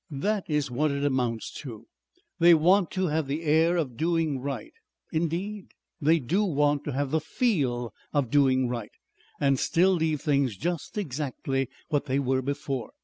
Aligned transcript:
"That 0.09 0.49
is 0.49 0.71
what 0.71 0.89
it 0.89 1.03
amounts 1.03 1.51
to. 1.61 1.85
They 2.39 2.55
want 2.55 2.89
to 2.89 3.05
have 3.09 3.27
the 3.27 3.43
air 3.43 3.77
of 3.77 3.97
doing 3.97 4.39
right 4.39 4.73
indeed 5.11 5.67
they 6.01 6.17
do 6.17 6.43
want 6.43 6.83
to 6.85 6.91
have 6.93 7.11
the 7.11 7.21
FEEL 7.21 7.93
of 8.11 8.31
doing 8.31 8.67
right 8.67 8.89
and 9.39 9.59
still 9.59 9.91
leave 9.91 10.19
things 10.21 10.57
just 10.57 10.97
exactly 10.97 11.69
what 11.89 12.05
they 12.07 12.17
were 12.17 12.41
before. 12.41 12.93